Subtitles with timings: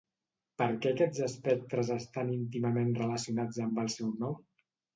[0.61, 4.45] Per què aquests espectres estan íntimament relacionats amb el seu nom?